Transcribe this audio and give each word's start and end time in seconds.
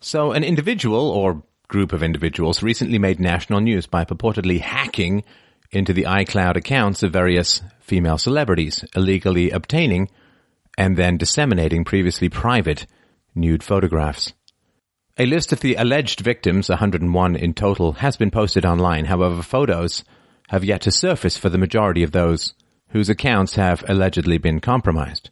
So 0.00 0.32
an 0.32 0.44
individual 0.44 1.10
or 1.10 1.42
group 1.68 1.92
of 1.92 2.02
individuals 2.02 2.62
recently 2.62 2.98
made 2.98 3.20
national 3.20 3.60
news 3.60 3.86
by 3.86 4.04
purportedly 4.04 4.60
hacking 4.60 5.24
into 5.70 5.92
the 5.92 6.04
iCloud 6.04 6.56
accounts 6.56 7.02
of 7.02 7.12
various 7.12 7.62
female 7.80 8.18
celebrities, 8.18 8.84
illegally 8.96 9.50
obtaining 9.50 10.08
and 10.78 10.96
then 10.96 11.18
disseminating 11.18 11.84
previously 11.84 12.28
private 12.28 12.86
nude 13.34 13.62
photographs. 13.62 14.32
A 15.18 15.26
list 15.26 15.52
of 15.52 15.60
the 15.60 15.74
alleged 15.74 16.20
victims, 16.20 16.70
101 16.70 17.36
in 17.36 17.52
total, 17.52 17.92
has 17.92 18.16
been 18.16 18.30
posted 18.30 18.64
online. 18.64 19.04
However, 19.04 19.42
photos 19.42 20.02
have 20.48 20.64
yet 20.64 20.80
to 20.82 20.90
surface 20.90 21.36
for 21.36 21.50
the 21.50 21.58
majority 21.58 22.02
of 22.02 22.12
those 22.12 22.54
whose 22.88 23.10
accounts 23.10 23.56
have 23.56 23.84
allegedly 23.86 24.38
been 24.38 24.60
compromised. 24.60 25.28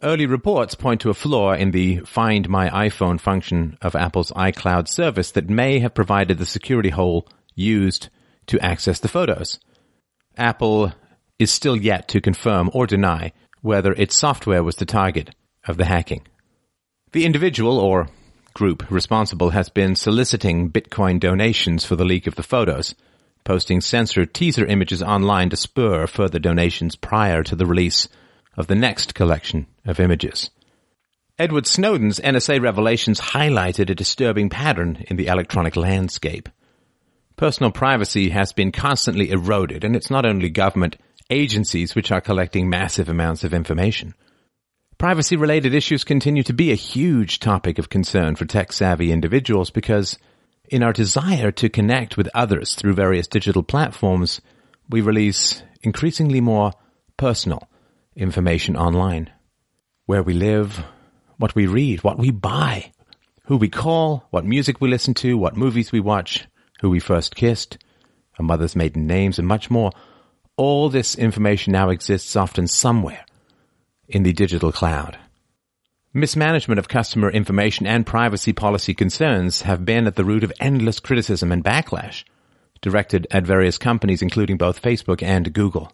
Early 0.00 0.26
reports 0.26 0.76
point 0.76 1.00
to 1.00 1.10
a 1.10 1.14
flaw 1.14 1.54
in 1.54 1.72
the 1.72 1.98
Find 2.00 2.48
My 2.48 2.70
iPhone 2.70 3.18
function 3.20 3.76
of 3.82 3.96
Apple's 3.96 4.30
iCloud 4.30 4.86
service 4.86 5.32
that 5.32 5.50
may 5.50 5.80
have 5.80 5.92
provided 5.92 6.38
the 6.38 6.46
security 6.46 6.90
hole 6.90 7.26
used 7.56 8.08
to 8.46 8.60
access 8.60 9.00
the 9.00 9.08
photos. 9.08 9.58
Apple 10.36 10.92
is 11.40 11.50
still 11.50 11.74
yet 11.74 12.06
to 12.08 12.20
confirm 12.20 12.70
or 12.72 12.86
deny 12.86 13.32
whether 13.60 13.92
its 13.92 14.16
software 14.16 14.62
was 14.62 14.76
the 14.76 14.86
target 14.86 15.34
of 15.66 15.78
the 15.78 15.86
hacking. 15.86 16.22
The 17.10 17.24
individual 17.24 17.80
or 17.80 18.08
group 18.54 18.88
responsible 18.92 19.50
has 19.50 19.68
been 19.68 19.96
soliciting 19.96 20.70
Bitcoin 20.70 21.18
donations 21.18 21.84
for 21.84 21.96
the 21.96 22.04
leak 22.04 22.28
of 22.28 22.36
the 22.36 22.44
photos, 22.44 22.94
posting 23.42 23.80
censored 23.80 24.32
teaser 24.32 24.64
images 24.64 25.02
online 25.02 25.50
to 25.50 25.56
spur 25.56 26.06
further 26.06 26.38
donations 26.38 26.94
prior 26.94 27.42
to 27.42 27.56
the 27.56 27.66
release 27.66 28.06
of 28.58 28.66
the 28.66 28.74
next 28.74 29.14
collection 29.14 29.66
of 29.86 30.00
images. 30.00 30.50
Edward 31.38 31.68
Snowden's 31.68 32.18
NSA 32.18 32.60
revelations 32.60 33.20
highlighted 33.20 33.88
a 33.88 33.94
disturbing 33.94 34.50
pattern 34.50 35.04
in 35.06 35.16
the 35.16 35.28
electronic 35.28 35.76
landscape. 35.76 36.48
Personal 37.36 37.70
privacy 37.70 38.30
has 38.30 38.52
been 38.52 38.72
constantly 38.72 39.30
eroded, 39.30 39.84
and 39.84 39.94
it's 39.94 40.10
not 40.10 40.26
only 40.26 40.50
government 40.50 40.96
agencies 41.30 41.94
which 41.94 42.10
are 42.10 42.20
collecting 42.20 42.68
massive 42.68 43.08
amounts 43.08 43.44
of 43.44 43.54
information. 43.54 44.12
Privacy 44.98 45.36
related 45.36 45.72
issues 45.72 46.02
continue 46.02 46.42
to 46.42 46.52
be 46.52 46.72
a 46.72 46.74
huge 46.74 47.38
topic 47.38 47.78
of 47.78 47.88
concern 47.88 48.34
for 48.34 48.44
tech 48.44 48.72
savvy 48.72 49.12
individuals 49.12 49.70
because 49.70 50.18
in 50.68 50.82
our 50.82 50.92
desire 50.92 51.52
to 51.52 51.68
connect 51.68 52.16
with 52.16 52.28
others 52.34 52.74
through 52.74 52.94
various 52.94 53.28
digital 53.28 53.62
platforms, 53.62 54.40
we 54.90 55.00
release 55.00 55.62
increasingly 55.84 56.40
more 56.40 56.72
personal 57.16 57.68
information 58.18 58.76
online. 58.76 59.30
Where 60.06 60.22
we 60.22 60.34
live, 60.34 60.84
what 61.38 61.54
we 61.54 61.66
read, 61.66 62.02
what 62.02 62.18
we 62.18 62.30
buy, 62.30 62.92
who 63.44 63.56
we 63.56 63.68
call, 63.68 64.26
what 64.30 64.44
music 64.44 64.80
we 64.80 64.88
listen 64.88 65.14
to, 65.14 65.38
what 65.38 65.56
movies 65.56 65.92
we 65.92 66.00
watch, 66.00 66.46
who 66.80 66.90
we 66.90 67.00
first 67.00 67.36
kissed, 67.36 67.78
a 68.38 68.42
mother's 68.42 68.76
maiden 68.76 69.06
names, 69.06 69.38
and 69.38 69.46
much 69.46 69.70
more. 69.70 69.92
All 70.56 70.88
this 70.88 71.14
information 71.14 71.72
now 71.72 71.90
exists 71.90 72.34
often 72.36 72.66
somewhere 72.66 73.24
in 74.08 74.24
the 74.24 74.32
digital 74.32 74.72
cloud. 74.72 75.18
Mismanagement 76.12 76.78
of 76.78 76.88
customer 76.88 77.30
information 77.30 77.86
and 77.86 78.06
privacy 78.06 78.52
policy 78.52 78.94
concerns 78.94 79.62
have 79.62 79.84
been 79.84 80.06
at 80.06 80.16
the 80.16 80.24
root 80.24 80.42
of 80.42 80.52
endless 80.58 81.00
criticism 81.00 81.52
and 81.52 81.62
backlash 81.62 82.24
directed 82.80 83.26
at 83.30 83.46
various 83.46 83.78
companies, 83.78 84.22
including 84.22 84.56
both 84.56 84.82
Facebook 84.82 85.22
and 85.22 85.52
Google. 85.52 85.92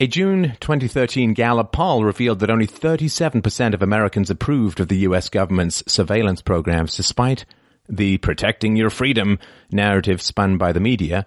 A 0.00 0.06
June 0.06 0.56
2013 0.60 1.34
Gallup 1.34 1.72
poll 1.72 2.04
revealed 2.04 2.38
that 2.38 2.50
only 2.50 2.68
37% 2.68 3.74
of 3.74 3.82
Americans 3.82 4.30
approved 4.30 4.78
of 4.78 4.86
the 4.86 4.98
US 4.98 5.28
government's 5.28 5.82
surveillance 5.88 6.40
programs 6.40 6.96
despite 6.96 7.44
the 7.88 8.18
protecting 8.18 8.76
your 8.76 8.90
freedom 8.90 9.40
narrative 9.72 10.22
spun 10.22 10.56
by 10.56 10.70
the 10.70 10.78
media. 10.78 11.26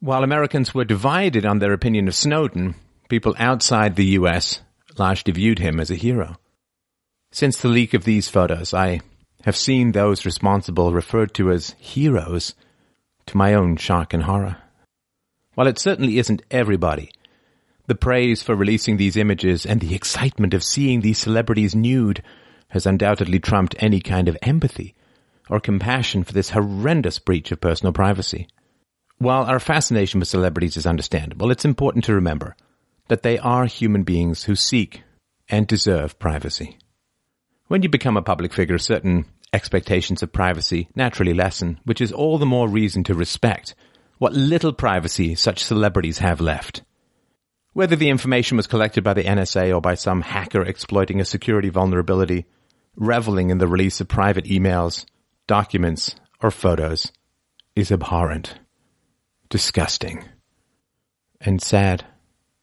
While 0.00 0.24
Americans 0.24 0.74
were 0.74 0.84
divided 0.84 1.46
on 1.46 1.60
their 1.60 1.72
opinion 1.72 2.08
of 2.08 2.16
Snowden, 2.16 2.74
people 3.08 3.36
outside 3.38 3.94
the 3.94 4.18
US 4.18 4.60
largely 4.98 5.32
viewed 5.32 5.60
him 5.60 5.78
as 5.78 5.92
a 5.92 5.94
hero. 5.94 6.36
Since 7.30 7.58
the 7.58 7.68
leak 7.68 7.94
of 7.94 8.02
these 8.02 8.28
photos, 8.28 8.74
I 8.74 9.02
have 9.44 9.54
seen 9.54 9.92
those 9.92 10.26
responsible 10.26 10.92
referred 10.92 11.32
to 11.34 11.52
as 11.52 11.76
heroes 11.78 12.56
to 13.26 13.36
my 13.36 13.54
own 13.54 13.76
shock 13.76 14.12
and 14.12 14.24
horror. 14.24 14.56
While 15.54 15.68
it 15.68 15.78
certainly 15.78 16.18
isn't 16.18 16.42
everybody, 16.50 17.12
the 17.86 17.94
praise 17.94 18.42
for 18.42 18.54
releasing 18.54 18.96
these 18.96 19.16
images 19.16 19.66
and 19.66 19.80
the 19.80 19.94
excitement 19.94 20.54
of 20.54 20.64
seeing 20.64 21.00
these 21.00 21.18
celebrities 21.18 21.74
nude 21.74 22.22
has 22.68 22.86
undoubtedly 22.86 23.40
trumped 23.40 23.74
any 23.78 24.00
kind 24.00 24.28
of 24.28 24.36
empathy 24.42 24.94
or 25.48 25.60
compassion 25.60 26.22
for 26.22 26.32
this 26.32 26.50
horrendous 26.50 27.18
breach 27.18 27.50
of 27.50 27.60
personal 27.60 27.92
privacy. 27.92 28.46
While 29.18 29.44
our 29.44 29.60
fascination 29.60 30.20
with 30.20 30.28
celebrities 30.28 30.76
is 30.76 30.86
understandable, 30.86 31.50
it's 31.50 31.64
important 31.64 32.04
to 32.04 32.14
remember 32.14 32.56
that 33.08 33.22
they 33.22 33.38
are 33.38 33.66
human 33.66 34.04
beings 34.04 34.44
who 34.44 34.54
seek 34.54 35.02
and 35.48 35.66
deserve 35.66 36.18
privacy. 36.18 36.78
When 37.66 37.82
you 37.82 37.88
become 37.88 38.16
a 38.16 38.22
public 38.22 38.52
figure, 38.52 38.78
certain 38.78 39.26
expectations 39.52 40.22
of 40.22 40.32
privacy 40.32 40.88
naturally 40.94 41.34
lessen, 41.34 41.80
which 41.84 42.00
is 42.00 42.12
all 42.12 42.38
the 42.38 42.46
more 42.46 42.68
reason 42.68 43.04
to 43.04 43.14
respect 43.14 43.74
what 44.18 44.32
little 44.32 44.72
privacy 44.72 45.34
such 45.34 45.64
celebrities 45.64 46.18
have 46.18 46.40
left. 46.40 46.82
Whether 47.72 47.96
the 47.96 48.08
information 48.08 48.56
was 48.56 48.66
collected 48.66 49.04
by 49.04 49.14
the 49.14 49.24
NSA 49.24 49.74
or 49.74 49.80
by 49.80 49.94
some 49.94 50.22
hacker 50.22 50.62
exploiting 50.62 51.20
a 51.20 51.24
security 51.24 51.68
vulnerability, 51.68 52.46
reveling 52.96 53.50
in 53.50 53.58
the 53.58 53.68
release 53.68 54.00
of 54.00 54.08
private 54.08 54.44
emails, 54.46 55.06
documents, 55.46 56.16
or 56.42 56.50
photos 56.50 57.12
is 57.76 57.92
abhorrent, 57.92 58.54
disgusting, 59.48 60.24
and 61.40 61.62
sad. 61.62 62.04